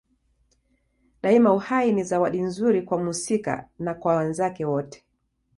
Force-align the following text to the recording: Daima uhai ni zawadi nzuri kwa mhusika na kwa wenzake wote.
Daima 1.23 1.53
uhai 1.53 1.91
ni 1.91 2.03
zawadi 2.03 2.41
nzuri 2.41 2.81
kwa 2.81 2.97
mhusika 3.03 3.69
na 3.79 3.93
kwa 3.93 4.15
wenzake 4.15 4.65
wote. 4.65 5.05